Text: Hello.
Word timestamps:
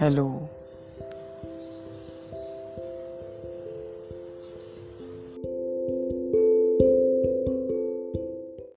Hello. 0.00 0.48